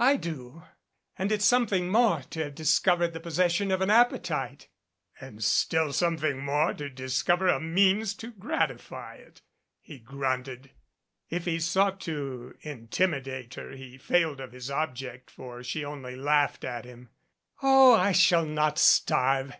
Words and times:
"I 0.00 0.16
do. 0.16 0.64
And 1.16 1.30
it's 1.30 1.44
something 1.44 1.88
more 1.88 2.22
to 2.30 2.42
have 2.42 2.56
discovered 2.56 3.12
the 3.12 3.20
possession 3.20 3.70
of 3.70 3.80
an 3.80 3.90
appetite." 3.90 4.66
FAGABONDIA 5.12 5.28
"And 5.36 5.44
still 5.44 5.92
something 5.92 6.44
more 6.44 6.74
to 6.74 6.88
discover 6.90 7.46
a 7.46 7.60
means 7.60 8.12
to 8.14 8.32
gratify 8.32 9.18
it," 9.18 9.40
he 9.78 10.00
grunted. 10.00 10.70
If 11.30 11.44
he 11.44 11.60
sought 11.60 12.00
to 12.00 12.56
intimidate 12.62 13.54
her, 13.54 13.70
he 13.70 13.98
failed 13.98 14.40
of 14.40 14.50
his 14.50 14.68
object, 14.68 15.30
for 15.30 15.62
she 15.62 15.84
only 15.84 16.16
laughed 16.16 16.64
at 16.64 16.84
him. 16.84 17.10
"Oh, 17.62 17.94
I 17.94 18.10
shall 18.10 18.46
not 18.46 18.78
starve. 18.80 19.52